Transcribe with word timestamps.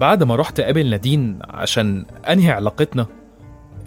بعد 0.00 0.22
ما 0.22 0.36
رحت 0.36 0.60
اقابل 0.60 0.90
نادين 0.90 1.38
عشان 1.44 2.06
أنهي 2.28 2.50
علاقتنا 2.50 3.06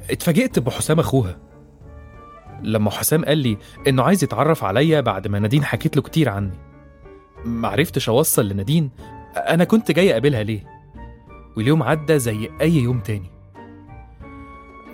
اتفاجئت 0.09 0.59
بحسام 0.59 0.99
أخوها. 0.99 1.37
لما 2.61 2.91
حسام 2.91 3.25
قال 3.25 3.37
لي 3.37 3.57
إنه 3.87 4.03
عايز 4.03 4.23
يتعرف 4.23 4.63
عليا 4.63 5.01
بعد 5.01 5.27
ما 5.27 5.39
نادين 5.39 5.63
حكيت 5.63 5.95
له 5.95 6.01
كتير 6.01 6.29
عني. 6.29 6.57
معرفتش 7.45 8.09
أوصل 8.09 8.49
لنادين 8.49 8.89
أنا 9.37 9.63
كنت 9.63 9.91
جاي 9.91 10.11
أقابلها 10.11 10.43
ليه؟ 10.43 10.63
واليوم 11.57 11.83
عدى 11.83 12.19
زي 12.19 12.49
أي 12.61 12.75
يوم 12.75 12.99
تاني. 12.99 13.31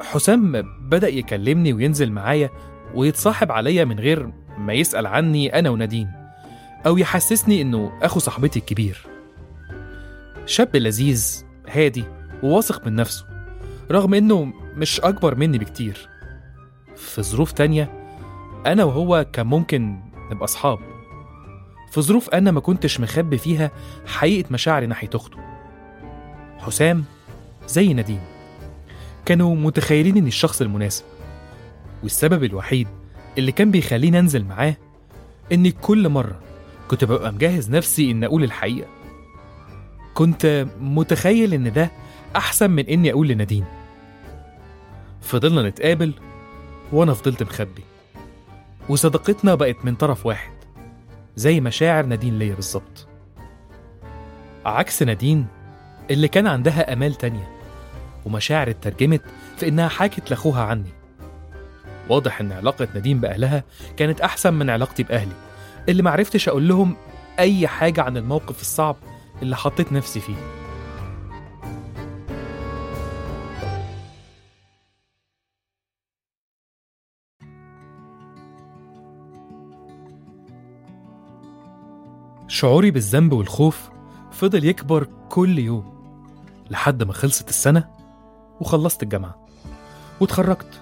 حسام 0.02 0.61
بدأ 0.81 1.08
يكلمني 1.08 1.73
وينزل 1.73 2.11
معايا 2.11 2.50
ويتصاحب 2.95 3.52
عليا 3.52 3.86
من 3.86 4.00
غير 4.00 4.31
ما 4.58 4.73
يسأل 4.73 5.08
عني 5.08 5.59
أنا 5.59 5.70
ونادين 5.70 6.11
أو 6.86 6.98
يحسسني 6.98 7.61
إنه 7.61 7.92
أخو 8.02 8.20
صاحبتي 8.20 8.59
الكبير. 8.59 9.19
شاب 10.50 10.75
لذيذ 10.75 11.44
هادي 11.67 12.03
وواثق 12.44 12.88
من 12.88 12.95
نفسه 12.95 13.25
رغم 13.92 14.14
إنه 14.14 14.53
مش 14.75 15.00
أكبر 15.00 15.36
مني 15.36 15.58
بكتير. 15.58 16.09
في 16.95 17.23
ظروف 17.23 17.52
تانية 17.52 17.92
أنا 18.66 18.83
وهو 18.83 19.25
كان 19.33 19.47
ممكن 19.47 20.00
نبقى 20.31 20.44
أصحاب. 20.44 20.80
في 21.92 22.02
ظروف 22.02 22.30
أنا 22.30 22.52
ما 22.52 22.59
كنتش 22.59 23.00
مخبي 23.00 23.38
فيها 23.38 23.72
حقيقة 24.05 24.47
مشاعري 24.52 24.86
ناحية 24.87 25.10
أخته. 25.15 25.37
حسام 26.58 27.04
زي 27.67 27.93
نادين. 27.93 28.21
كانوا 29.26 29.55
متخيلين 29.55 30.17
إني 30.17 30.27
الشخص 30.27 30.61
المناسب 30.61 31.04
والسبب 32.04 32.43
الوحيد 32.43 32.87
اللي 33.37 33.52
كان 33.52 33.71
بيخليني 33.71 34.20
أنزل 34.20 34.45
معاه 34.45 34.76
إني 35.52 35.71
كل 35.71 36.10
مرة 36.10 36.39
كنت 36.87 37.04
ببقى 37.04 37.33
مجهز 37.33 37.70
نفسي 37.70 38.11
إن 38.11 38.23
أقول 38.23 38.43
الحقيقة. 38.43 38.98
كنت 40.19 40.67
متخيل 40.81 41.53
إن 41.53 41.73
ده 41.73 41.91
أحسن 42.35 42.71
من 42.71 42.85
إني 42.85 43.11
أقول 43.11 43.27
لنادين. 43.27 43.65
فضلنا 45.21 45.69
نتقابل 45.69 46.13
وأنا 46.91 47.13
فضلت 47.13 47.43
مخبي. 47.43 47.83
وصداقتنا 48.89 49.55
بقت 49.55 49.85
من 49.85 49.95
طرف 49.95 50.25
واحد 50.25 50.52
زي 51.35 51.59
مشاعر 51.61 52.05
نادين 52.05 52.39
ليا 52.39 52.55
بالظبط. 52.55 53.07
عكس 54.65 55.03
نادين 55.03 55.47
اللي 56.11 56.27
كان 56.27 56.47
عندها 56.47 56.93
آمال 56.93 57.15
تانية 57.15 57.49
ومشاعر 58.25 58.69
اترجمت 58.69 59.21
في 59.57 59.67
إنها 59.67 59.87
حكت 59.87 60.30
لأخوها 60.30 60.63
عني. 60.63 60.91
واضح 62.09 62.41
إن 62.41 62.51
علاقة 62.51 62.87
نادين 62.93 63.19
بأهلها 63.19 63.63
كانت 63.97 64.21
أحسن 64.21 64.53
من 64.53 64.69
علاقتي 64.69 65.03
بأهلي 65.03 65.36
اللي 65.89 66.03
معرفتش 66.03 66.49
أقول 66.49 66.67
لهم 66.67 66.95
أي 67.39 67.67
حاجة 67.67 68.01
عن 68.01 68.17
الموقف 68.17 68.61
الصعب 68.61 68.95
اللي 69.42 69.55
حطيت 69.55 69.92
نفسي 69.92 70.20
فيه. 70.20 70.36
شعوري 82.48 82.92
بالذنب 82.92 83.33
والخوف 83.33 83.89
فضل 84.32 84.66
يكبر 84.66 85.08
كل 85.30 85.60
يوم 85.60 85.99
لحد 86.70 87.04
ما 87.04 87.14
خلصت 87.14 87.49
السنة 87.49 87.89
وخلصت 88.60 89.04
الجامعة 89.04 89.45
واتخرجت 90.20 90.82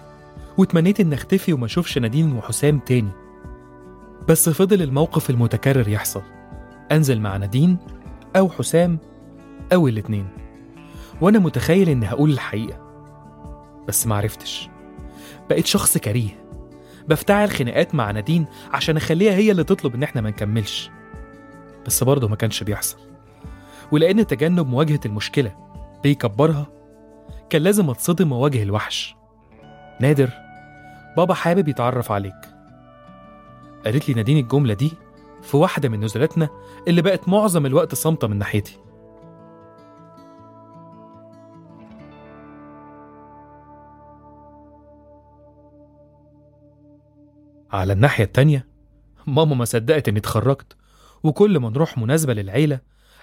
واتمنيت 0.57 0.99
إن 0.99 1.13
أختفي 1.13 1.53
وما 1.53 1.65
أشوفش 1.65 1.97
نادين 1.97 2.33
وحسام 2.33 2.79
تاني. 2.79 3.11
بس 4.27 4.49
فضل 4.49 4.81
الموقف 4.81 5.29
المتكرر 5.29 5.87
يحصل. 5.87 6.21
أنزل 6.91 7.19
مع 7.21 7.37
نادين 7.37 7.77
أو 8.37 8.49
حسام 8.49 8.99
أو 9.73 9.87
الاتنين. 9.87 10.27
وأنا 11.21 11.39
متخيل 11.39 11.89
إني 11.89 12.05
هقول 12.05 12.31
الحقيقة 12.31 12.87
بس 13.87 14.07
معرفتش 14.07 14.69
بقيت 15.49 15.65
شخص 15.65 15.97
كريه. 15.97 16.47
بفتعل 17.07 17.49
خناقات 17.49 17.95
مع 17.95 18.11
نادين 18.11 18.45
عشان 18.73 18.97
أخليها 18.97 19.33
هي 19.33 19.51
اللي 19.51 19.63
تطلب 19.63 19.95
إن 19.95 20.03
إحنا 20.03 20.21
ما 20.21 20.29
نكملش. 20.29 20.91
بس 21.85 22.03
برضه 22.03 22.27
ما 22.27 22.35
كانش 22.35 22.63
بيحصل. 22.63 22.97
ولأن 23.91 24.27
تجنب 24.27 24.67
مواجهة 24.67 24.99
المشكلة 25.05 25.55
بيكبرها 26.03 26.67
كان 27.49 27.61
لازم 27.61 27.89
أتصدم 27.89 28.31
وأواجه 28.31 28.63
الوحش. 28.63 29.15
نادر 30.01 30.29
بابا 31.17 31.33
حابب 31.33 31.67
يتعرف 31.67 32.11
عليك. 32.11 32.57
قالت 33.85 34.09
لي 34.09 34.15
نادين 34.15 34.37
الجملة 34.37 34.73
دي 34.73 34.91
في 35.47 35.57
واحدة 35.57 35.89
من 35.89 36.03
نزلاتنا 36.03 36.49
اللي 36.87 37.01
بقت 37.01 37.29
معظم 37.29 37.65
الوقت 37.65 37.95
صامتة 37.95 38.27
من 38.27 38.37
ناحيتي. 38.37 38.79
على 47.71 47.93
الناحية 47.93 48.23
التانية 48.23 48.67
ماما 49.27 49.55
ما 49.55 49.65
صدقت 49.65 50.07
إني 50.07 50.19
اتخرجت 50.19 50.75
وكل 51.23 51.59
ما 51.59 51.69
نروح 51.69 51.97
مناسبة 51.97 52.33
للعيلة 52.33 52.79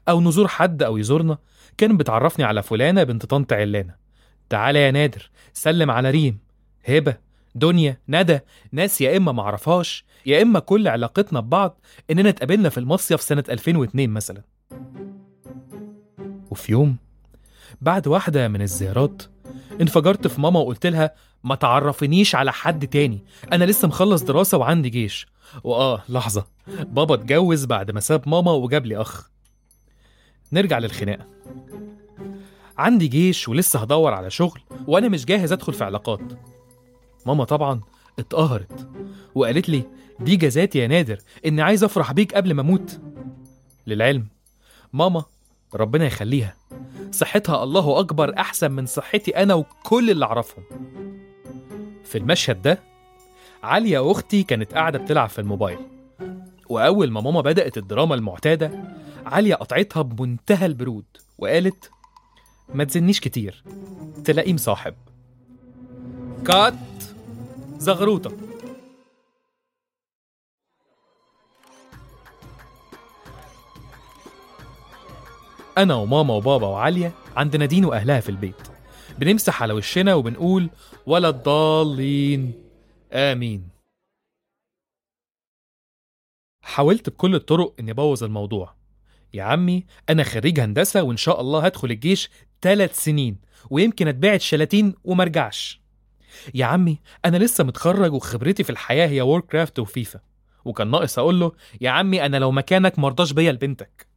أو 0.08 0.20
نزور 0.20 0.48
حد 0.48 0.82
أو 0.82 0.96
يزورنا 0.96 1.38
كانت 1.76 2.00
بتعرفني 2.00 2.44
على 2.44 2.62
فلانة 2.62 3.02
بنت 3.02 3.26
طنط 3.26 3.52
علانة. 3.52 3.94
تعالى 4.48 4.78
يا 4.78 4.90
نادر 4.90 5.30
سلم 5.52 5.90
على 5.90 6.10
ريم 6.10 6.38
هبة 6.88 7.16
دنيا 7.54 7.98
ندى 8.08 8.38
ناس 8.72 9.00
يا 9.00 9.16
إما 9.16 9.32
معرفهاش 9.32 10.04
يا 10.26 10.42
إما 10.42 10.58
كل 10.58 10.88
علاقتنا 10.88 11.40
ببعض 11.40 11.80
إننا 12.10 12.28
اتقابلنا 12.28 12.68
في 12.68 12.78
المصيف 12.78 13.20
سنة 13.22 13.44
2002 13.48 14.10
مثلا. 14.10 14.42
وفي 16.50 16.72
يوم 16.72 16.96
بعد 17.80 18.06
واحدة 18.08 18.48
من 18.48 18.62
الزيارات 18.62 19.22
انفجرت 19.80 20.26
في 20.26 20.40
ماما 20.40 20.60
وقلت 20.60 20.86
لها 20.86 21.14
ما 21.44 21.54
تعرفنيش 21.54 22.34
على 22.34 22.52
حد 22.52 22.86
تاني 22.86 23.24
أنا 23.52 23.64
لسه 23.64 23.88
مخلص 23.88 24.22
دراسة 24.22 24.58
وعندي 24.58 24.88
جيش. 24.88 25.26
وآه 25.64 26.02
لحظة 26.08 26.46
بابا 26.68 27.14
اتجوز 27.14 27.64
بعد 27.64 27.90
ما 27.90 28.00
ساب 28.00 28.28
ماما 28.28 28.52
وجاب 28.52 28.86
لي 28.86 28.96
أخ. 28.96 29.30
نرجع 30.52 30.78
للخناقة. 30.78 31.26
عندي 32.78 33.08
جيش 33.08 33.48
ولسه 33.48 33.78
هدور 33.78 34.12
على 34.14 34.30
شغل 34.30 34.60
وأنا 34.86 35.08
مش 35.08 35.24
جاهز 35.24 35.52
أدخل 35.52 35.72
في 35.72 35.84
علاقات. 35.84 36.20
ماما 37.26 37.44
طبعا 37.44 37.80
اتقهرت 38.18 38.88
وقالت 39.34 39.68
لي 39.68 39.82
دي 40.20 40.36
جزاتي 40.36 40.78
يا 40.78 40.86
نادر 40.86 41.18
إني 41.46 41.62
عايز 41.62 41.84
أفرح 41.84 42.12
بيك 42.12 42.34
قبل 42.34 42.54
ما 42.54 42.62
أموت. 42.62 43.00
للعلم. 43.86 44.26
ماما 44.92 45.24
ربنا 45.74 46.04
يخليها. 46.04 46.56
صحتها 47.10 47.62
الله 47.64 48.00
أكبر 48.00 48.38
أحسن 48.38 48.72
من 48.72 48.86
صحتي 48.86 49.30
أنا 49.42 49.54
وكل 49.54 50.10
اللي 50.10 50.24
أعرفهم. 50.24 50.64
في 52.04 52.18
المشهد 52.18 52.62
ده 52.62 52.78
عليا 53.62 54.10
أختي 54.10 54.42
كانت 54.42 54.74
قاعدة 54.74 54.98
بتلعب 54.98 55.28
في 55.28 55.38
الموبايل. 55.40 55.78
وأول 56.68 57.10
ما 57.10 57.20
ماما 57.20 57.40
بدأت 57.40 57.78
الدراما 57.78 58.14
المعتادة 58.14 58.70
عليا 59.26 59.56
قطعتها 59.56 60.02
بمنتهى 60.02 60.66
البرود 60.66 61.04
وقالت 61.38 61.90
ما 62.74 62.84
تزنيش 62.84 63.20
كتير 63.20 63.64
تلاقيه 64.24 64.52
مصاحب. 64.52 64.94
كات. 66.46 66.74
زغروطة. 67.78 68.32
أنا 75.78 75.94
وماما 75.94 76.34
وبابا 76.34 76.66
وعالية 76.66 77.12
عند 77.36 77.56
نادين 77.56 77.84
وأهلها 77.84 78.20
في 78.20 78.28
البيت. 78.28 78.68
بنمسح 79.18 79.62
على 79.62 79.72
وشنا 79.72 80.14
وبنقول 80.14 80.70
ولا 81.06 81.28
الضالين. 81.28 82.52
آمين. 83.12 83.68
حاولت 86.62 87.10
بكل 87.10 87.34
الطرق 87.34 87.74
إني 87.80 87.90
أبوظ 87.90 88.24
الموضوع. 88.24 88.74
يا 89.34 89.42
عمي 89.42 89.86
أنا 90.10 90.24
خريج 90.24 90.60
هندسة 90.60 91.02
وإن 91.02 91.16
شاء 91.16 91.40
الله 91.40 91.64
هدخل 91.64 91.90
الجيش 91.90 92.30
ثلاث 92.62 93.04
سنين 93.04 93.38
ويمكن 93.70 94.08
أتباعد 94.08 94.40
شلاتين 94.40 94.94
ومرجعش 95.04 95.80
يا 96.54 96.64
عمي 96.64 97.00
أنا 97.24 97.36
لسه 97.36 97.64
متخرج 97.64 98.12
وخبرتي 98.12 98.64
في 98.64 98.70
الحياة 98.70 99.06
هي 99.06 99.20
وور 99.20 99.40
كرافت 99.40 99.78
وفيفا 99.78 100.20
وكان 100.64 100.90
ناقص 100.90 101.18
أقول 101.18 101.40
له 101.40 101.52
يا 101.80 101.90
عمي 101.90 102.26
أنا 102.26 102.36
لو 102.36 102.50
مكانك 102.50 102.98
مرضاش 102.98 103.32
بيا 103.32 103.52
لبنتك. 103.52 104.13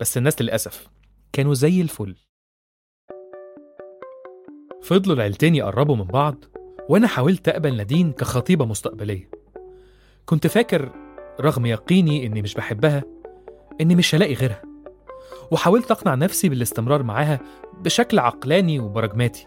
بس 0.00 0.16
الناس 0.18 0.42
للأسف 0.42 0.88
كانوا 1.32 1.54
زي 1.54 1.80
الفل. 1.80 2.16
فضلوا 4.82 5.16
العيلتين 5.16 5.54
يقربوا 5.54 5.96
من 5.96 6.04
بعض 6.04 6.44
وأنا 6.88 7.06
حاولت 7.06 7.48
أقبل 7.48 7.76
نادين 7.76 8.12
كخطيبة 8.12 8.64
مستقبلية. 8.64 9.30
كنت 10.26 10.46
فاكر 10.46 10.90
رغم 11.40 11.66
يقيني 11.66 12.26
إني 12.26 12.42
مش 12.42 12.54
بحبها 12.54 13.04
إني 13.80 13.94
مش 13.94 14.14
هلاقي 14.14 14.34
غيرها 14.34 14.62
وحاولت 15.50 15.90
أقنع 15.90 16.14
نفسي 16.14 16.48
بالاستمرار 16.48 17.02
معاها 17.02 17.40
بشكل 17.80 18.18
عقلاني 18.18 18.80
وبراجماتي 18.80 19.46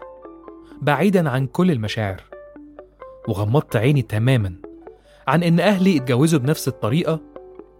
بعيدا 0.82 1.30
عن 1.30 1.46
كل 1.46 1.70
المشاعر. 1.70 2.22
وغمضت 3.28 3.76
عيني 3.76 4.02
تماما 4.02 4.54
عن 5.28 5.42
إن 5.42 5.60
أهلي 5.60 5.96
اتجوزوا 5.96 6.38
بنفس 6.40 6.68
الطريقة 6.68 7.20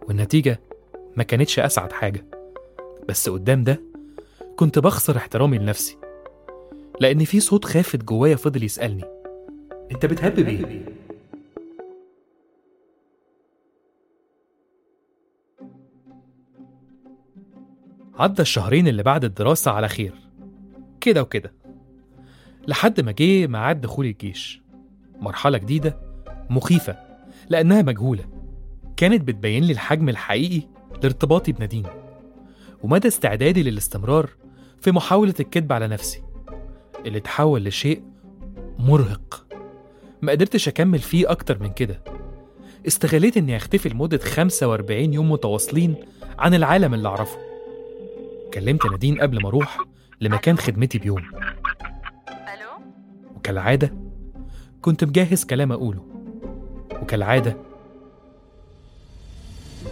والنتيجة 0.08 0.60
ما 1.16 1.22
كانتش 1.24 1.58
أسعد 1.58 1.92
حاجة. 1.92 2.27
بس 3.08 3.28
قدام 3.28 3.64
ده 3.64 3.80
كنت 4.56 4.78
بخسر 4.78 5.16
احترامي 5.16 5.58
لنفسي 5.58 5.96
لأن 7.00 7.24
في 7.24 7.40
صوت 7.40 7.64
خافت 7.64 8.04
جوايا 8.04 8.36
فضل 8.36 8.62
يسألني 8.62 9.04
أنت 9.92 10.06
بتهبب 10.06 10.48
إيه؟ 10.48 10.84
عدى 18.18 18.42
الشهرين 18.42 18.88
اللي 18.88 19.02
بعد 19.02 19.24
الدراسة 19.24 19.70
على 19.70 19.88
خير 19.88 20.14
كده 21.00 21.22
وكده 21.22 21.52
لحد 22.68 23.00
ما 23.00 23.12
جه 23.12 23.46
ميعاد 23.46 23.80
دخول 23.80 24.06
الجيش 24.06 24.62
مرحلة 25.20 25.58
جديدة 25.58 25.96
مخيفة 26.50 26.96
لأنها 27.48 27.82
مجهولة 27.82 28.24
كانت 28.96 29.22
بتبين 29.22 29.64
لي 29.64 29.72
الحجم 29.72 30.08
الحقيقي 30.08 30.68
لارتباطي 31.02 31.52
بنادين 31.52 31.86
ومدى 32.82 33.08
استعدادي 33.08 33.62
للاستمرار 33.62 34.30
في 34.80 34.92
محاولة 34.92 35.34
الكذب 35.40 35.72
على 35.72 35.88
نفسي 35.88 36.22
اللي 37.06 37.20
تحول 37.20 37.64
لشيء 37.64 38.02
مرهق. 38.78 39.46
ما 40.22 40.32
قدرتش 40.32 40.68
أكمل 40.68 40.98
فيه 40.98 41.30
أكتر 41.30 41.62
من 41.62 41.72
كده. 41.72 42.02
استغليت 42.86 43.36
إني 43.36 43.56
أختفي 43.56 43.88
لمدة 43.88 44.18
45 44.18 45.14
يوم 45.14 45.32
متواصلين 45.32 45.94
عن 46.38 46.54
العالم 46.54 46.94
اللي 46.94 47.08
أعرفه. 47.08 47.38
كلمت 48.54 48.86
نادين 48.86 49.20
قبل 49.20 49.42
ما 49.42 49.48
أروح 49.48 49.78
لمكان 50.20 50.58
خدمتي 50.58 50.98
بيوم. 50.98 51.22
ألو؟ 52.30 52.84
وكالعادة 53.36 53.94
كنت 54.82 55.04
مجهز 55.04 55.44
كلام 55.44 55.72
أقوله. 55.72 56.04
وكالعادة 57.02 57.56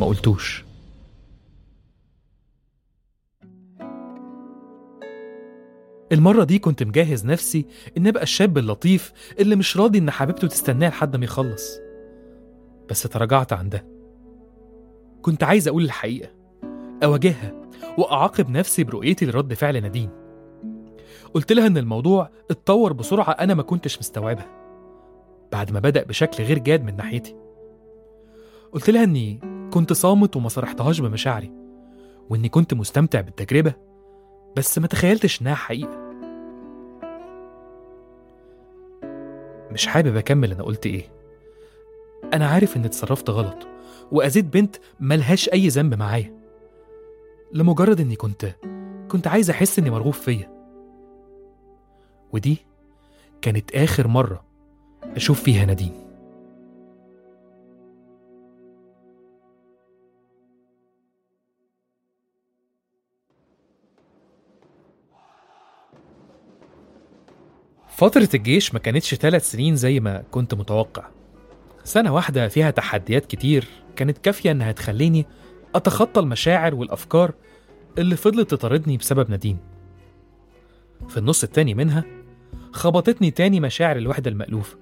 ما 0.00 0.06
قلتوش. 0.06 0.64
المرة 6.12 6.44
دي 6.44 6.58
كنت 6.58 6.82
مجهز 6.82 7.26
نفسي 7.26 7.66
إن 7.96 8.06
أبقى 8.06 8.22
الشاب 8.22 8.58
اللطيف 8.58 9.12
اللي 9.38 9.56
مش 9.56 9.76
راضي 9.76 9.98
إن 9.98 10.10
حبيبته 10.10 10.48
تستناه 10.48 10.88
لحد 10.88 11.16
ما 11.16 11.24
يخلص. 11.24 11.78
بس 12.90 13.02
تراجعت 13.02 13.52
عن 13.52 13.68
ده. 13.68 13.86
كنت 15.22 15.42
عايز 15.44 15.68
أقول 15.68 15.84
الحقيقة 15.84 16.30
أواجهها 17.04 17.54
وأعاقب 17.98 18.48
نفسي 18.50 18.84
برؤيتي 18.84 19.26
لرد 19.26 19.54
فعل 19.54 19.82
نادين 19.82 20.10
قلت 21.34 21.52
لها 21.52 21.66
إن 21.66 21.78
الموضوع 21.78 22.30
اتطور 22.50 22.92
بسرعة 22.92 23.30
أنا 23.30 23.54
ما 23.54 23.62
كنتش 23.62 23.98
مستوعبها 23.98 24.46
بعد 25.52 25.70
ما 25.72 25.80
بدأ 25.80 26.04
بشكل 26.04 26.44
غير 26.44 26.58
جاد 26.58 26.84
من 26.84 26.96
ناحيتي. 26.96 27.36
قلت 28.72 28.90
لها 28.90 29.04
إني 29.04 29.40
كنت 29.72 29.92
صامت 29.92 30.36
وما 30.36 30.48
صرحتهاش 30.48 31.00
بمشاعري 31.00 31.52
وإني 32.30 32.48
كنت 32.48 32.74
مستمتع 32.74 33.20
بالتجربة 33.20 33.74
بس 34.56 34.78
ما 34.78 34.86
تخيلتش 34.86 35.42
إنها 35.42 35.54
حقيقة. 35.54 36.06
مش 39.70 39.86
حابب 39.86 40.16
أكمل 40.16 40.52
أنا 40.52 40.62
قلت 40.62 40.86
إيه. 40.86 41.12
أنا 42.34 42.46
عارف 42.46 42.76
إني 42.76 42.86
اتصرفت 42.86 43.30
غلط 43.30 43.66
وأذيت 44.12 44.44
بنت 44.44 44.76
ملهاش 45.00 45.48
أي 45.48 45.68
ذنب 45.68 45.94
معايا. 45.94 46.36
لمجرد 47.52 48.00
إني 48.00 48.16
كنت 48.16 48.54
كنت 49.08 49.26
عايز 49.26 49.50
أحس 49.50 49.78
إني 49.78 49.90
مرغوب 49.90 50.14
فيا. 50.14 50.50
ودي 52.32 52.56
كانت 53.42 53.74
آخر 53.74 54.08
مرة 54.08 54.44
أشوف 55.02 55.42
فيها 55.42 55.64
نادين. 55.64 56.05
فترة 67.96 68.28
الجيش 68.34 68.74
ما 68.74 68.78
كانتش 68.78 69.14
ثلاث 69.14 69.50
سنين 69.50 69.76
زي 69.76 70.00
ما 70.00 70.22
كنت 70.30 70.54
متوقع. 70.54 71.08
سنة 71.84 72.14
واحدة 72.14 72.48
فيها 72.48 72.70
تحديات 72.70 73.26
كتير 73.26 73.68
كانت 73.96 74.18
كافية 74.18 74.50
إنها 74.50 74.72
تخليني 74.72 75.26
أتخطى 75.74 76.20
المشاعر 76.20 76.74
والأفكار 76.74 77.32
اللي 77.98 78.16
فضلت 78.16 78.50
تطاردني 78.50 78.96
بسبب 78.96 79.30
نادين. 79.30 79.58
في 81.08 81.16
النص 81.16 81.42
التاني 81.44 81.74
منها 81.74 82.04
خبطتني 82.72 83.30
تاني 83.30 83.60
مشاعر 83.60 83.96
الوحدة 83.96 84.30
المألوفة. 84.30 84.78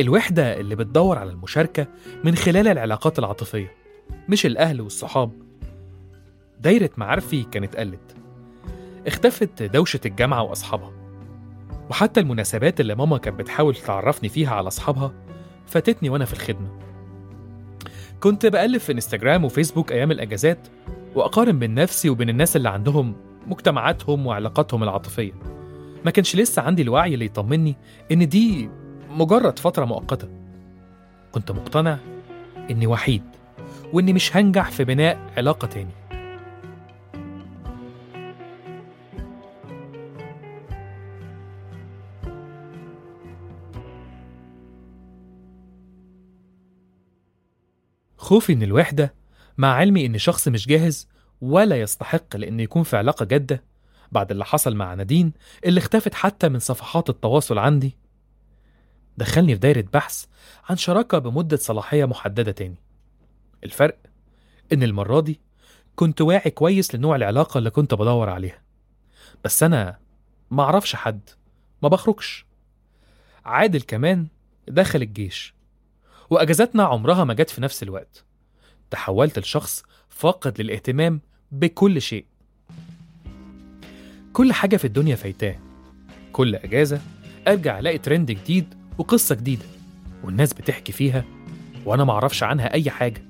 الوحدة 0.00 0.60
اللي 0.60 0.76
بتدور 0.76 1.18
على 1.18 1.30
المشاركة 1.30 1.86
من 2.24 2.34
خلال 2.34 2.68
العلاقات 2.68 3.18
العاطفية 3.18 3.72
مش 4.28 4.46
الأهل 4.46 4.80
والصحاب. 4.80 5.32
دايرة 6.60 6.90
معارفي 6.96 7.42
كانت 7.42 7.76
قلت. 7.76 8.16
اختفت 9.06 9.62
دوشة 9.62 10.00
الجامعة 10.06 10.42
وأصحابها. 10.42 10.99
وحتى 11.90 12.20
المناسبات 12.20 12.80
اللي 12.80 12.94
ماما 12.94 13.18
كانت 13.18 13.38
بتحاول 13.38 13.74
تعرفني 13.76 14.28
فيها 14.28 14.54
على 14.54 14.68
أصحابها 14.68 15.12
فاتتني 15.66 16.10
وأنا 16.10 16.24
في 16.24 16.32
الخدمة. 16.32 16.68
كنت 18.20 18.46
بقلب 18.46 18.80
في 18.80 18.92
إنستجرام 18.92 19.44
وفيسبوك 19.44 19.92
أيام 19.92 20.10
الأجازات 20.10 20.68
وأقارن 21.14 21.58
بين 21.58 21.74
نفسي 21.74 22.10
وبين 22.10 22.28
الناس 22.28 22.56
اللي 22.56 22.68
عندهم 22.68 23.14
مجتمعاتهم 23.46 24.26
وعلاقاتهم 24.26 24.82
العاطفية. 24.82 25.32
ما 26.04 26.10
كانش 26.10 26.36
لسه 26.36 26.62
عندي 26.62 26.82
الوعي 26.82 27.14
اللي 27.14 27.24
يطمني 27.24 27.76
إن 28.12 28.28
دي 28.28 28.70
مجرد 29.10 29.58
فترة 29.58 29.84
مؤقتة. 29.84 30.28
كنت 31.32 31.52
مقتنع 31.52 31.98
إني 32.70 32.86
وحيد 32.86 33.22
وإني 33.92 34.12
مش 34.12 34.36
هنجح 34.36 34.70
في 34.70 34.84
بناء 34.84 35.18
علاقة 35.36 35.66
تاني. 35.66 35.99
خوفي 48.30 48.54
من 48.54 48.62
الوحدة 48.62 49.14
مع 49.58 49.74
علمي 49.74 50.06
إني 50.06 50.18
شخص 50.18 50.48
مش 50.48 50.66
جاهز 50.66 51.08
ولا 51.40 51.80
يستحق 51.80 52.36
لإنه 52.36 52.62
يكون 52.62 52.82
في 52.82 52.96
علاقة 52.96 53.24
جادة 53.24 53.64
بعد 54.12 54.30
اللي 54.30 54.44
حصل 54.44 54.76
مع 54.76 54.94
نادين 54.94 55.32
اللي 55.64 55.78
اختفت 55.78 56.14
حتى 56.14 56.48
من 56.48 56.58
صفحات 56.58 57.10
التواصل 57.10 57.58
عندي. 57.58 57.96
دخلني 59.18 59.54
في 59.54 59.60
دايرة 59.60 59.84
بحث 59.92 60.24
عن 60.68 60.76
شراكة 60.76 61.18
بمدة 61.18 61.56
صلاحية 61.56 62.04
محددة 62.04 62.52
تاني. 62.52 62.76
الفرق 63.64 63.98
إن 64.72 64.82
المرة 64.82 65.20
دي 65.20 65.40
كنت 65.96 66.20
واعي 66.20 66.50
كويس 66.50 66.94
لنوع 66.94 67.16
العلاقة 67.16 67.58
اللي 67.58 67.70
كنت 67.70 67.94
بدور 67.94 68.30
عليها. 68.30 68.62
بس 69.44 69.62
أنا 69.62 69.98
ما 70.50 70.62
أعرفش 70.62 70.96
حد 70.96 71.30
ما 71.82 71.88
بخرجش. 71.88 72.46
عادل 73.44 73.80
كمان 73.80 74.26
دخل 74.68 75.02
الجيش. 75.02 75.59
وأجازاتنا 76.30 76.82
عمرها 76.82 77.24
ما 77.24 77.34
جت 77.34 77.50
في 77.50 77.60
نفس 77.60 77.82
الوقت. 77.82 78.24
تحولت 78.90 79.38
لشخص 79.38 79.82
فاقد 80.08 80.60
للاهتمام 80.60 81.20
بكل 81.52 82.02
شيء. 82.02 82.24
كل 84.32 84.52
حاجة 84.52 84.76
في 84.76 84.84
الدنيا 84.84 85.16
فايتاه. 85.16 85.56
كل 86.32 86.54
أجازة 86.54 87.00
أرجع 87.48 87.78
ألاقي 87.78 87.98
ترند 87.98 88.30
جديد 88.30 88.74
وقصة 88.98 89.34
جديدة. 89.34 89.64
والناس 90.24 90.52
بتحكي 90.52 90.92
فيها 90.92 91.24
وأنا 91.84 92.04
معرفش 92.04 92.42
عنها 92.42 92.72
أي 92.74 92.90
حاجة. 92.90 93.22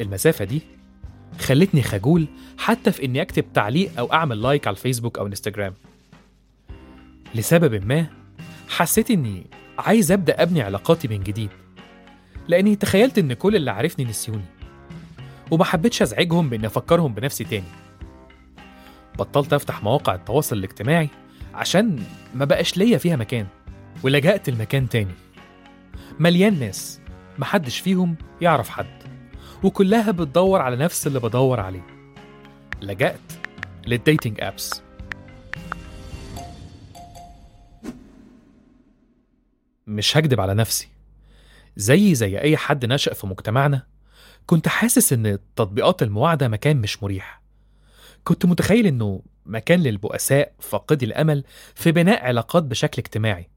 المسافة 0.00 0.44
دي 0.44 0.62
خلتني 1.40 1.82
خجول 1.82 2.26
حتى 2.58 2.92
في 2.92 3.04
إني 3.04 3.22
أكتب 3.22 3.52
تعليق 3.52 3.98
أو 3.98 4.12
أعمل 4.12 4.42
لايك 4.42 4.66
على 4.66 4.74
الفيسبوك 4.74 5.18
أو 5.18 5.26
انستجرام 5.26 5.74
لسبب 7.34 7.86
ما 7.86 8.06
حسيت 8.68 9.10
إني 9.10 9.46
عايز 9.78 10.12
أبدأ 10.12 10.42
أبني 10.42 10.62
علاقاتي 10.62 11.08
من 11.08 11.22
جديد 11.22 11.50
لأني 12.48 12.76
تخيلت 12.76 13.18
إن 13.18 13.32
كل 13.32 13.56
اللي 13.56 13.70
عارفني 13.70 14.04
نسيوني 14.04 14.44
وما 15.50 15.64
حبيتش 15.64 16.02
أزعجهم 16.02 16.48
بإني 16.50 16.66
أفكرهم 16.66 17.14
بنفسي 17.14 17.44
تاني. 17.44 17.64
بطلت 19.18 19.52
أفتح 19.52 19.82
مواقع 19.82 20.14
التواصل 20.14 20.56
الاجتماعي 20.56 21.08
عشان 21.54 22.02
ما 22.34 22.44
بقاش 22.44 22.76
ليا 22.76 22.98
فيها 22.98 23.16
مكان 23.16 23.46
ولجأت 24.02 24.48
المكان 24.48 24.88
تاني. 24.88 25.14
مليان 26.20 26.60
ناس 26.60 27.00
محدش 27.38 27.78
فيهم 27.78 28.16
يعرف 28.40 28.68
حد 28.68 29.02
وكلها 29.62 30.10
بتدور 30.10 30.60
على 30.60 30.76
نفس 30.76 31.06
اللي 31.06 31.20
بدور 31.20 31.60
عليه. 31.60 31.86
لجأت 32.82 33.32
للديتنج 33.86 34.40
أبس. 34.40 34.82
مش 39.92 40.16
هكدب 40.16 40.40
على 40.40 40.54
نفسي. 40.54 40.88
زي 41.76 42.14
زي 42.14 42.38
أي 42.38 42.56
حد 42.56 42.86
نشأ 42.86 43.14
في 43.14 43.26
مجتمعنا 43.26 43.86
كنت 44.46 44.68
حاسس 44.68 45.12
إن 45.12 45.38
تطبيقات 45.56 46.02
المواعدة 46.02 46.48
مكان 46.48 46.76
مش 46.76 47.02
مريح. 47.02 47.42
كنت 48.24 48.46
متخيل 48.46 48.86
إنه 48.86 49.22
مكان 49.46 49.80
للبؤساء 49.80 50.52
فاقدي 50.58 51.04
الأمل 51.04 51.44
في 51.74 51.92
بناء 51.92 52.24
علاقات 52.24 52.62
بشكل 52.62 53.02
اجتماعي. 53.02 53.50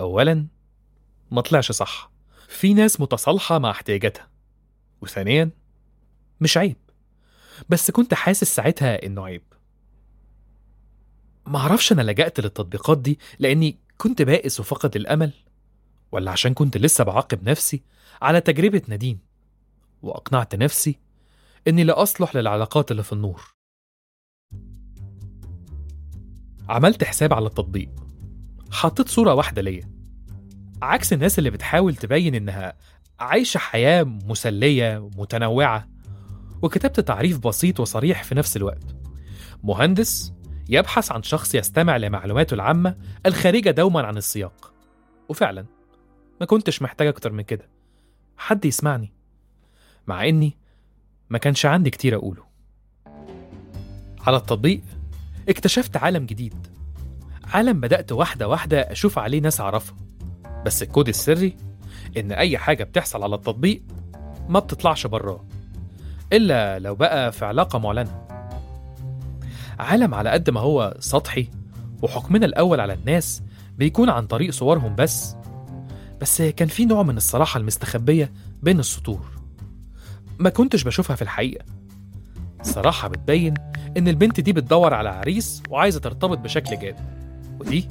اولا 0.00 0.46
ما 1.30 1.40
طلعش 1.40 1.72
صح. 1.72 2.10
في 2.48 2.74
ناس 2.74 3.00
متصالحة 3.00 3.58
مع 3.58 3.70
احتياجاتها. 3.70 4.28
وثانيا 5.00 5.50
مش 6.40 6.56
عيب. 6.56 6.76
بس 7.68 7.90
كنت 7.90 8.14
حاسس 8.14 8.54
ساعتها 8.54 9.06
إنه 9.06 9.24
عيب. 9.24 9.42
معرفش 11.46 11.92
أنا 11.92 12.02
لجأت 12.02 12.40
للتطبيقات 12.40 12.98
دي 12.98 13.18
لأني 13.38 13.78
كنت 13.98 14.22
بائس 14.22 14.60
وفقد 14.60 14.96
الأمل 14.96 15.32
ولا 16.12 16.30
عشان 16.30 16.54
كنت 16.54 16.76
لسه 16.76 17.04
بعاقب 17.04 17.48
نفسي 17.48 17.82
على 18.22 18.40
تجربة 18.40 18.82
نادين 18.88 19.18
وأقنعت 20.02 20.54
نفسي 20.54 20.98
إني 21.68 21.84
لا 21.84 22.02
أصلح 22.02 22.36
للعلاقات 22.36 22.90
اللي 22.90 23.02
في 23.02 23.12
النور. 23.12 23.54
عملت 26.68 27.04
حساب 27.04 27.32
على 27.32 27.46
التطبيق. 27.46 27.88
حطيت 28.70 29.08
صورة 29.08 29.34
واحدة 29.34 29.62
ليا. 29.62 29.90
عكس 30.82 31.12
الناس 31.12 31.38
اللي 31.38 31.50
بتحاول 31.50 31.96
تبين 31.96 32.34
إنها 32.34 32.76
عايشة 33.20 33.58
حياة 33.58 34.02
مسلية 34.02 35.10
متنوعة 35.16 35.88
وكتبت 36.62 37.00
تعريف 37.00 37.38
بسيط 37.38 37.80
وصريح 37.80 38.24
في 38.24 38.34
نفس 38.34 38.56
الوقت. 38.56 38.96
مهندس 39.62 40.32
يبحث 40.68 41.12
عن 41.12 41.22
شخص 41.22 41.54
يستمع 41.54 41.96
لمعلوماته 41.96 42.54
العامة 42.54 42.96
الخارجة 43.26 43.70
دوما 43.70 44.02
عن 44.02 44.16
السياق. 44.16 44.72
وفعلا 45.28 45.66
ما 46.40 46.46
كنتش 46.46 46.82
محتاج 46.82 47.06
أكتر 47.06 47.32
من 47.32 47.42
كده. 47.42 47.68
حد 48.36 48.64
يسمعني؟ 48.64 49.12
مع 50.06 50.28
إني 50.28 50.58
ما 51.30 51.38
كانش 51.38 51.66
عندي 51.66 51.90
كتير 51.90 52.16
أقوله. 52.16 52.44
على 54.26 54.36
التطبيق 54.36 54.80
اكتشفت 55.48 55.96
عالم 55.96 56.26
جديد. 56.26 56.66
عالم 57.44 57.80
بدأت 57.80 58.12
واحدة 58.12 58.48
واحدة 58.48 58.80
أشوف 58.80 59.18
عليه 59.18 59.40
ناس 59.40 59.60
أعرفها. 59.60 59.96
بس 60.66 60.82
الكود 60.82 61.08
السري 61.08 61.56
إن 62.16 62.32
أي 62.32 62.58
حاجة 62.58 62.84
بتحصل 62.84 63.22
على 63.22 63.34
التطبيق 63.34 63.82
ما 64.48 64.58
بتطلعش 64.58 65.06
براه. 65.06 65.44
إلا 66.32 66.78
لو 66.78 66.94
بقى 66.94 67.32
في 67.32 67.44
علاقة 67.44 67.78
معلنة. 67.78 68.23
عالم 69.78 70.14
على 70.14 70.30
قد 70.30 70.50
ما 70.50 70.60
هو 70.60 70.96
سطحي 70.98 71.48
وحكمنا 72.02 72.46
الأول 72.46 72.80
على 72.80 72.92
الناس 72.94 73.42
بيكون 73.78 74.10
عن 74.10 74.26
طريق 74.26 74.50
صورهم 74.50 74.94
بس. 74.94 75.36
بس 76.20 76.42
كان 76.42 76.68
في 76.68 76.84
نوع 76.84 77.02
من 77.02 77.16
الصراحة 77.16 77.60
المستخبية 77.60 78.32
بين 78.62 78.80
السطور. 78.80 79.26
ما 80.38 80.50
كنتش 80.50 80.82
بشوفها 80.82 81.16
في 81.16 81.22
الحقيقة. 81.22 81.64
صراحة 82.62 83.08
بتبين 83.08 83.54
إن 83.96 84.08
البنت 84.08 84.40
دي 84.40 84.52
بتدور 84.52 84.94
على 84.94 85.08
عريس 85.08 85.62
وعايزة 85.70 86.00
ترتبط 86.00 86.38
بشكل 86.38 86.78
جاد. 86.78 86.96
ودي 87.60 87.88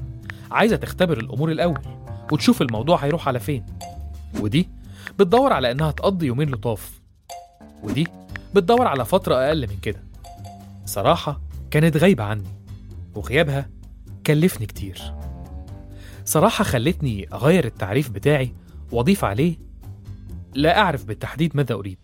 عايزة 0.51 0.75
تختبر 0.75 1.17
الأمور 1.17 1.51
الأول 1.51 1.81
وتشوف 2.31 2.61
الموضوع 2.61 2.97
هيروح 2.97 3.27
على 3.27 3.39
فين. 3.39 3.65
ودي 4.39 4.69
بتدور 5.19 5.53
على 5.53 5.71
إنها 5.71 5.91
تقضي 5.91 6.25
يومين 6.25 6.49
لطاف. 6.51 6.99
ودي 7.83 8.07
بتدور 8.55 8.87
على 8.87 9.05
فترة 9.05 9.35
أقل 9.35 9.67
من 9.67 9.77
كده. 9.81 10.03
صراحة 10.85 11.41
كانت 11.73 11.97
غايبة 11.97 12.23
عني 12.23 12.47
وغيابها 13.15 13.69
كلفني 14.27 14.65
كتير. 14.65 15.01
صراحة 16.25 16.63
خلتني 16.63 17.27
أغير 17.33 17.65
التعريف 17.65 18.09
بتاعي 18.09 18.53
وأضيف 18.91 19.25
عليه 19.25 19.57
لا 20.55 20.79
أعرف 20.79 21.05
بالتحديد 21.05 21.57
ماذا 21.57 21.73
أريد. 21.73 21.97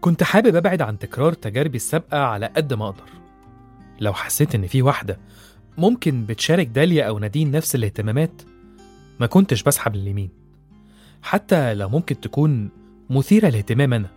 كنت 0.00 0.22
حابب 0.22 0.56
أبعد 0.56 0.82
عن 0.82 0.98
تكرار 0.98 1.32
تجاربي 1.32 1.76
السابقة 1.76 2.18
على 2.18 2.46
قد 2.46 2.74
ما 2.74 2.88
أقدر. 2.88 3.10
لو 4.00 4.14
حسيت 4.14 4.54
إن 4.54 4.66
في 4.66 4.82
واحدة 4.82 5.18
ممكن 5.78 6.26
بتشارك 6.26 6.66
داليا 6.66 7.04
أو 7.04 7.18
نادين 7.18 7.50
نفس 7.50 7.74
الاهتمامات 7.74 8.42
ما 9.20 9.26
كنتش 9.26 9.62
بسحب 9.62 9.96
لليمين. 9.96 10.40
حتى 11.22 11.74
لو 11.74 11.88
ممكن 11.88 12.20
تكون 12.20 12.70
مثيرة 13.10 13.48
لاهتمام 13.48 13.94
أنا. 13.94 14.10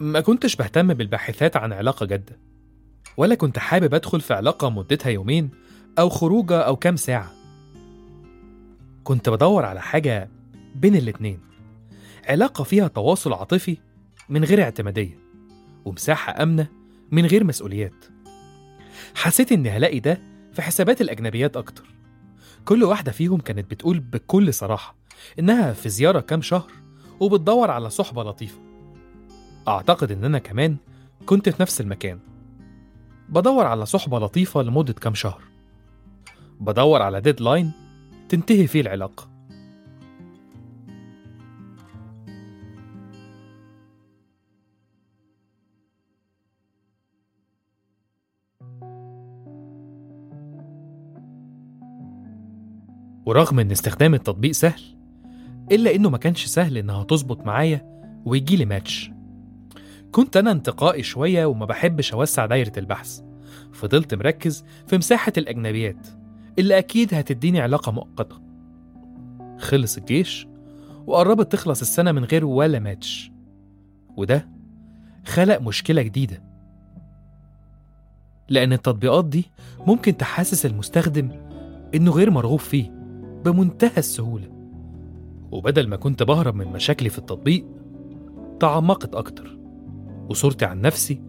ما 0.00 0.20
كنتش 0.20 0.56
بهتم 0.56 0.94
بالباحثات 0.94 1.56
عن 1.56 1.72
علاقة 1.72 2.06
جادة 2.06 2.38
ولا 3.16 3.34
كنت 3.34 3.58
حابب 3.58 3.94
أدخل 3.94 4.20
في 4.20 4.34
علاقة 4.34 4.70
مدتها 4.70 5.10
يومين 5.10 5.50
أو 5.98 6.08
خروجة 6.08 6.60
أو 6.60 6.76
كام 6.76 6.96
ساعة. 6.96 7.32
كنت 9.04 9.28
بدور 9.28 9.64
على 9.64 9.80
حاجة 9.80 10.30
بين 10.74 10.96
الاتنين 10.96 11.38
علاقة 12.28 12.64
فيها 12.64 12.88
تواصل 12.88 13.32
عاطفي 13.32 13.76
من 14.28 14.44
غير 14.44 14.62
اعتمادية 14.62 15.18
ومساحة 15.84 16.42
آمنة 16.42 16.66
من 17.10 17.26
غير 17.26 17.44
مسؤوليات. 17.44 18.04
حسيت 19.14 19.52
إني 19.52 19.70
هلاقي 19.70 20.00
ده 20.00 20.20
في 20.52 20.62
حسابات 20.62 21.00
الأجنبيات 21.00 21.56
أكتر. 21.56 21.93
كل 22.64 22.84
واحدة 22.84 23.12
فيهم 23.12 23.40
كانت 23.40 23.70
بتقول 23.70 24.00
بكل 24.00 24.54
صراحة 24.54 24.94
إنها 25.38 25.72
في 25.72 25.88
زيارة 25.88 26.20
كام 26.20 26.42
شهر 26.42 26.70
وبتدور 27.20 27.70
على 27.70 27.90
صحبة 27.90 28.24
لطيفة. 28.24 28.58
أعتقد 29.68 30.12
إن 30.12 30.24
أنا 30.24 30.38
كمان 30.38 30.76
كنت 31.26 31.48
في 31.48 31.62
نفس 31.62 31.80
المكان. 31.80 32.18
بدور 33.28 33.66
على 33.66 33.86
صحبة 33.86 34.18
لطيفة 34.18 34.62
لمدة 34.62 34.92
كام 34.92 35.14
شهر. 35.14 35.42
بدور 36.60 37.02
على 37.02 37.20
ديدلاين 37.20 37.72
تنتهي 38.28 38.66
فيه 38.66 38.80
العلاقة. 38.80 39.33
ورغم 53.34 53.58
إن 53.58 53.70
استخدام 53.70 54.14
التطبيق 54.14 54.52
سهل 54.52 54.80
إلا 55.72 55.94
إنه 55.94 56.10
ما 56.10 56.18
كانش 56.18 56.44
سهل 56.46 56.78
إنها 56.78 57.04
تظبط 57.04 57.46
معايا 57.46 58.02
ويجيلي 58.24 58.64
ماتش. 58.64 59.10
كنت 60.12 60.36
أنا 60.36 60.52
انتقائي 60.52 61.02
شوية 61.02 61.46
وما 61.46 61.66
بحبش 61.66 62.12
أوسع 62.12 62.46
دايرة 62.46 62.72
البحث. 62.76 63.20
فضلت 63.72 64.14
مركز 64.14 64.64
في 64.86 64.98
مساحة 64.98 65.32
الأجنبيات 65.38 66.06
اللي 66.58 66.78
أكيد 66.78 67.14
هتديني 67.14 67.60
علاقة 67.60 67.92
مؤقتة. 67.92 68.40
خلص 69.58 69.96
الجيش 69.96 70.46
وقربت 71.06 71.52
تخلص 71.52 71.80
السنة 71.80 72.12
من 72.12 72.24
غير 72.24 72.44
ولا 72.44 72.78
ماتش. 72.78 73.32
وده 74.16 74.48
خلق 75.26 75.60
مشكلة 75.60 76.02
جديدة. 76.02 76.42
لأن 78.48 78.72
التطبيقات 78.72 79.24
دي 79.24 79.44
ممكن 79.86 80.16
تحسس 80.16 80.66
المستخدم 80.66 81.30
إنه 81.94 82.10
غير 82.10 82.30
مرغوب 82.30 82.60
فيه. 82.60 83.03
بمنتهى 83.44 83.98
السهولة. 83.98 84.48
وبدل 85.50 85.88
ما 85.88 85.96
كنت 85.96 86.22
بهرب 86.22 86.54
من 86.54 86.66
مشاكلي 86.66 87.08
في 87.08 87.18
التطبيق 87.18 87.66
تعمقت 88.60 89.14
أكتر 89.14 89.58
وصورتي 90.30 90.64
عن 90.64 90.80
نفسي 90.80 91.22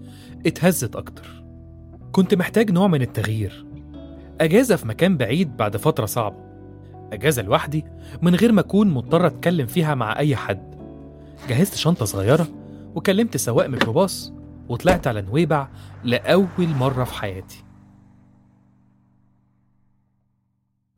اتهزت 0.46 0.96
أكتر. 0.96 1.44
كنت 2.12 2.36
محتاج 2.36 2.72
نوع 2.72 2.88
من 2.88 3.02
التغيير. 3.02 3.66
أجازة 4.42 4.76
في 4.76 4.88
مكان 4.88 5.18
بعيد 5.18 5.58
بعد 5.58 5.78
فترة 5.78 6.06
صعبة. 6.06 6.38
أجازة 7.14 7.42
لوحدي 7.42 7.86
من 8.22 8.36
غير 8.36 8.52
ما 8.52 8.62
أكون 8.62 8.92
مضطر 8.92 9.28
أتكلم 9.28 9.68
فيها 9.68 9.96
مع 9.96 10.20
أي 10.20 10.36
حد. 10.36 10.76
جهزت 11.50 11.76
شنطة 11.76 12.06
صغيرة 12.06 12.48
وكلمت 12.96 13.38
سواق 13.38 13.68
ميكروباص 13.68 14.34
وطلعت 14.70 15.08
على 15.08 15.22
نويبع 15.22 15.68
لأول 16.04 16.68
مرة 16.80 17.04
في 17.04 17.14
حياتي. 17.14 17.65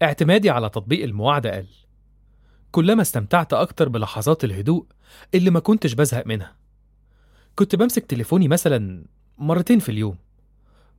اعتمادي 0.01 0.49
على 0.49 0.69
تطبيق 0.69 1.03
المواعدة 1.03 1.51
قل. 1.55 1.67
كلما 2.71 3.01
استمتعت 3.01 3.53
أكتر 3.53 3.89
بلحظات 3.89 4.43
الهدوء 4.43 4.85
اللي 5.35 5.49
ما 5.49 5.59
كنتش 5.59 5.93
بزهق 5.93 6.27
منها. 6.27 6.55
كنت 7.55 7.75
بمسك 7.75 8.05
تليفوني 8.05 8.47
مثلا 8.47 9.05
مرتين 9.37 9.79
في 9.79 9.89
اليوم. 9.89 10.17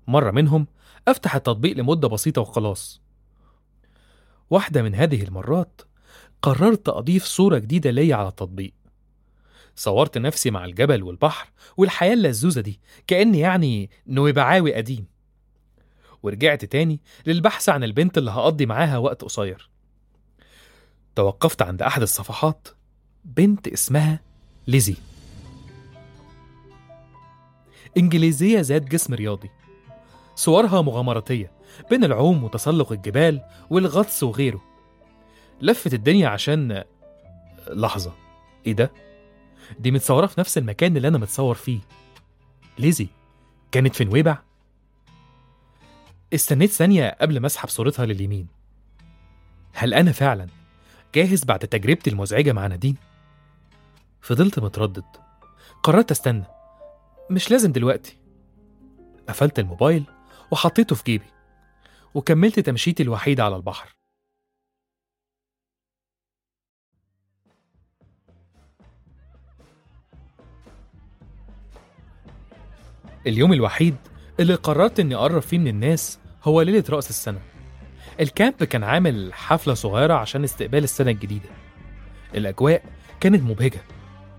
مرة 0.06 0.30
منهم 0.30 0.66
أفتح 1.08 1.34
التطبيق 1.34 1.76
لمدة 1.76 2.08
بسيطة 2.08 2.40
وخلاص. 2.40 3.00
واحدة 4.50 4.82
من 4.82 4.94
هذه 4.94 5.22
المرات 5.22 5.80
قررت 6.42 6.88
أضيف 6.88 7.24
صورة 7.24 7.58
جديدة 7.58 7.90
ليا 7.90 8.16
على 8.16 8.28
التطبيق. 8.28 8.72
صورت 9.76 10.18
نفسي 10.18 10.50
مع 10.50 10.64
الجبل 10.64 11.02
والبحر 11.02 11.48
والحياة 11.76 12.12
اللزوزة 12.12 12.60
دي 12.60 12.80
كأني 13.06 13.38
يعني 13.38 13.90
نويبعاوي 14.06 14.74
قديم. 14.74 15.06
ورجعت 16.22 16.64
تاني 16.64 17.00
للبحث 17.26 17.68
عن 17.68 17.84
البنت 17.84 18.18
اللي 18.18 18.30
هقضي 18.30 18.66
معاها 18.66 18.98
وقت 18.98 19.24
قصير. 19.24 19.70
توقفت 21.16 21.62
عند 21.62 21.82
أحد 21.82 22.02
الصفحات 22.02 22.68
بنت 23.24 23.68
اسمها 23.68 24.20
ليزي. 24.66 24.96
إنجليزية 27.96 28.60
ذات 28.60 28.82
جسم 28.82 29.14
رياضي. 29.14 29.50
صورها 30.34 30.82
مغامراتية 30.82 31.52
بين 31.90 32.04
العوم 32.04 32.44
وتسلق 32.44 32.92
الجبال 32.92 33.40
والغطس 33.70 34.22
وغيره. 34.22 34.64
لفت 35.60 35.94
الدنيا 35.94 36.28
عشان 36.28 36.84
لحظة 37.68 38.12
إيه 38.66 38.72
ده؟ 38.72 38.92
دي 39.78 39.90
متصورة 39.90 40.26
في 40.26 40.40
نفس 40.40 40.58
المكان 40.58 40.96
اللي 40.96 41.08
أنا 41.08 41.18
متصور 41.18 41.54
فيه. 41.54 41.80
ليزي 42.78 43.08
كانت 43.72 43.96
في 43.96 44.04
نويبع؟ 44.04 44.38
استنيت 46.34 46.70
ثانية 46.70 47.16
قبل 47.20 47.40
ما 47.40 47.46
أسحب 47.46 47.68
صورتها 47.68 48.06
لليمين. 48.06 48.48
هل 49.72 49.94
أنا 49.94 50.12
فعلا 50.12 50.46
جاهز 51.14 51.44
بعد 51.44 51.58
تجربتي 51.58 52.10
المزعجة 52.10 52.52
مع 52.52 52.66
نادين؟ 52.66 52.96
فضلت 54.20 54.58
متردد. 54.58 55.04
قررت 55.82 56.10
أستنى. 56.10 56.44
مش 57.30 57.50
لازم 57.50 57.72
دلوقتي. 57.72 58.18
قفلت 59.28 59.58
الموبايل 59.58 60.04
وحطيته 60.50 60.96
في 60.96 61.02
جيبي. 61.04 61.26
وكملت 62.14 62.60
تمشيتي 62.60 63.02
الوحيدة 63.02 63.44
على 63.44 63.56
البحر. 63.56 63.94
اليوم 73.26 73.52
الوحيد 73.52 73.96
اللي 74.40 74.54
قررت 74.54 75.00
إني 75.00 75.14
أقرب 75.14 75.42
فيه 75.42 75.58
من 75.58 75.68
الناس 75.68 76.18
هو 76.44 76.62
ليلة 76.62 76.84
رأس 76.90 77.10
السنة. 77.10 77.40
الكامب 78.20 78.64
كان 78.64 78.84
عامل 78.84 79.34
حفلة 79.34 79.74
صغيرة 79.74 80.14
عشان 80.14 80.44
استقبال 80.44 80.84
السنة 80.84 81.10
الجديدة. 81.10 81.48
الأجواء 82.34 82.82
كانت 83.20 83.42
مبهجة. 83.42 83.80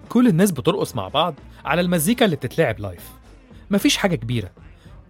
كل 0.10 0.28
الناس 0.28 0.52
بترقص 0.52 0.96
مع 0.96 1.08
بعض 1.08 1.36
على 1.66 1.82
المزيكا 1.82 2.26
اللي 2.26 2.36
بتتلعب 2.36 2.80
لايف 2.80 3.10
مفيش 3.70 3.98
حاجة 3.98 4.16
كبيرة. 4.16 4.52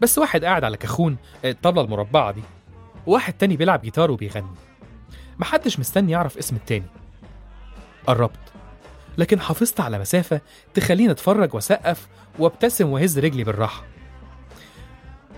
بس 0.01 0.17
واحد 0.17 0.46
قاعد 0.46 0.63
على 0.63 0.77
كاخون 0.77 1.17
الطبلة 1.46 1.81
المربعة 1.81 2.31
دي. 2.31 2.43
وواحد 3.05 3.34
تاني 3.34 3.58
بيلعب 3.58 3.82
جيتار 3.82 4.12
وبيغني. 4.12 4.56
محدش 5.39 5.80
مستني 5.80 6.12
يعرف 6.12 6.38
اسم 6.38 6.56
التاني. 6.56 6.88
قربت. 8.08 8.39
لكن 9.17 9.39
حافظت 9.39 9.80
على 9.80 9.99
مسافة 9.99 10.41
تخليني 10.73 11.12
أتفرج 11.12 11.54
وأسقف 11.56 12.08
وأبتسم 12.39 12.89
وأهز 12.89 13.19
رجلي 13.19 13.43
بالراحة. 13.43 13.84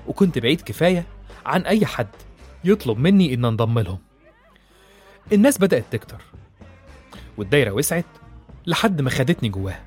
وكنت 0.07 0.39
بعيد 0.39 0.61
كفاية 0.61 1.05
عن 1.45 1.61
أي 1.61 1.85
حد 1.85 2.07
يطلب 2.63 2.97
مني 2.97 3.33
إن 3.33 3.45
أنضم 3.45 3.79
لهم. 3.79 3.99
الناس 5.33 5.57
بدأت 5.57 5.85
تكتر 5.91 6.21
والدايرة 7.37 7.71
وسعت 7.71 8.05
لحد 8.65 9.01
ما 9.01 9.09
خدتني 9.09 9.49
جواها 9.49 9.85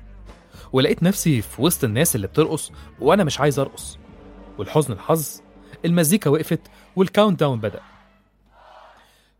ولقيت 0.73 1.03
نفسي 1.03 1.41
في 1.41 1.61
وسط 1.61 1.83
الناس 1.83 2.15
اللي 2.15 2.27
بترقص 2.27 2.71
وأنا 2.99 3.23
مش 3.23 3.39
عايز 3.39 3.59
أرقص 3.59 3.97
ولحسن 4.57 4.93
الحظ 4.93 5.41
المزيكا 5.85 6.29
وقفت 6.29 6.59
وال 6.95 7.39
countdown 7.39 7.59
بدأ. 7.59 7.81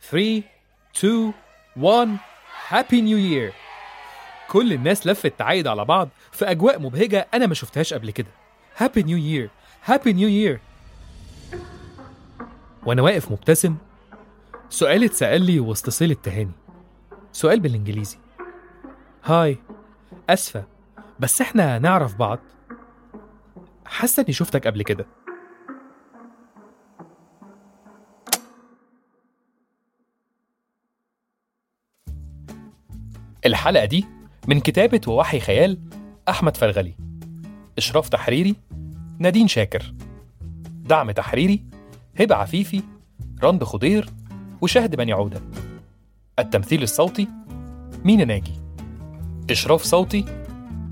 3 0.01 0.43
2 0.97 1.33
1 1.77 2.17
Happy 2.67 3.01
New 3.01 3.17
Year 3.17 3.53
كل 4.49 4.73
الناس 4.73 5.07
لفت 5.07 5.33
تعايد 5.39 5.67
على 5.67 5.85
بعض 5.85 6.09
في 6.31 6.51
أجواء 6.51 6.79
مبهجة 6.79 7.27
أنا 7.33 7.47
ما 7.47 7.53
شفتهاش 7.53 7.93
قبل 7.93 8.11
كده. 8.11 8.31
Happy 8.77 9.03
New 9.03 9.17
Year 9.17 9.49
Happy 9.87 10.13
New 10.13 10.27
Year 10.27 10.59
وأنا 12.85 13.01
واقف 13.01 13.31
مبتسم 13.31 13.77
سؤال 14.69 15.03
اتسأل 15.03 15.41
لي 15.41 15.59
وسط 15.59 15.89
صيل 15.89 16.11
التهاني. 16.11 16.51
سؤال 17.31 17.59
بالإنجليزي. 17.59 18.17
هاي 19.23 19.57
أسفة 20.29 20.65
بس 21.19 21.41
إحنا 21.41 21.79
نعرف 21.79 22.15
بعض. 22.15 22.39
حاسة 23.85 24.23
إني 24.23 24.33
شفتك 24.33 24.67
قبل 24.67 24.83
كده. 24.83 25.05
الحلقة 33.45 33.85
دي 33.85 34.05
من 34.47 34.59
كتابة 34.59 35.01
ووحي 35.07 35.39
خيال 35.39 35.79
أحمد 36.29 36.57
فرغلي 36.57 36.95
إشراف 37.77 38.09
تحريري 38.09 38.55
نادين 39.19 39.47
شاكر. 39.47 39.93
دعم 40.83 41.11
تحريري 41.11 41.63
هبة 42.19 42.35
عفيفي 42.35 42.83
رند 43.43 43.63
خضير 43.63 44.09
وشهد 44.61 44.95
بني 44.95 45.11
عودة. 45.13 45.41
التمثيل 46.39 46.83
الصوتي 46.83 47.27
مينا 48.05 48.25
ناجي. 48.25 48.53
إشراف 49.51 49.83
صوتي 49.83 50.25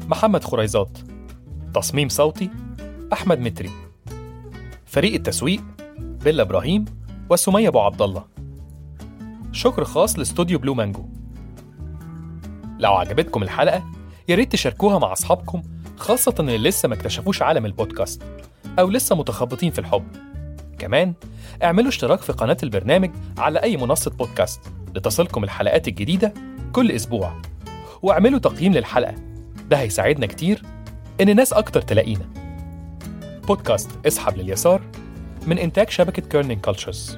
محمد 0.07 0.43
خريزات. 0.43 0.97
تصميم 1.73 2.09
صوتي 2.09 2.49
أحمد 3.13 3.39
متري. 3.39 3.69
فريق 4.86 5.13
التسويق 5.13 5.63
بيلا 5.99 6.43
إبراهيم 6.43 6.86
وسمية 7.29 7.67
أبو 7.67 7.79
عبد 7.79 8.01
الله. 8.01 8.25
شكر 9.51 9.83
خاص 9.83 10.19
لاستوديو 10.19 10.59
Blue 10.60 10.73
Mango. 10.73 11.06
لو 12.79 12.93
عجبتكم 12.93 13.43
الحلقة 13.43 13.83
يا 14.27 14.36
ريت 14.36 14.51
تشاركوها 14.51 14.99
مع 14.99 15.12
أصحابكم 15.12 15.62
خاصة 16.04 16.36
اللي 16.39 16.58
لسه 16.58 16.89
ما 16.89 16.96
اكتشفوش 16.96 17.42
عالم 17.42 17.66
البودكاست 17.66 18.24
أو 18.80 18.89
لسه 18.89 19.16
متخبطين 19.16 19.72
في 19.72 19.80
الحب. 19.80 20.08
كمان 20.80 21.13
اعملوا 21.63 21.89
اشتراك 21.89 22.22
في 22.22 22.34
قناة 22.34 22.58
البرنامج 22.63 23.12
على 23.38 23.63
أي 23.63 23.78
منصة 23.78 24.12
بودكاست 24.12 24.62
لتصلكم 24.96 25.44
الحلقات 25.44 25.88
الجديدة 25.88 26.34
كل 26.74 26.92
أسبوع. 26.92 27.42
واعملوا 28.02 28.39
تقييم 28.39 28.74
للحلقة 28.74 29.16
ده 29.70 29.78
هيساعدنا 29.78 30.26
كتير 30.26 30.62
إن 31.22 31.36
ناس 31.36 31.54
أكتر 31.54 31.82
تلاقينا. 31.82 32.26
بودكاست 33.48 33.89
إسحب 34.08 34.38
لليسار 34.38 34.82
من 35.48 35.58
إنتاج 35.58 35.89
شبكة 35.89 36.22
Kerning 36.21 36.62
Cultures 36.62 37.17